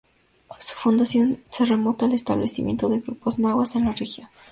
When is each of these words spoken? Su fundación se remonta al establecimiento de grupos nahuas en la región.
Su 0.57 0.73
fundación 0.77 1.43
se 1.51 1.63
remonta 1.63 2.07
al 2.07 2.13
establecimiento 2.13 2.89
de 2.89 3.01
grupos 3.01 3.37
nahuas 3.37 3.75
en 3.75 3.85
la 3.85 3.93
región. 3.93 4.27